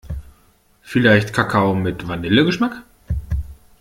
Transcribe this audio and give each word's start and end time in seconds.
Vielleicht 0.81 1.31
Kakao 1.31 1.75
mit 1.75 2.07
Vanillegeschmack? 2.07 2.81